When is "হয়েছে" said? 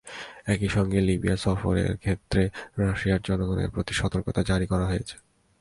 4.85-5.15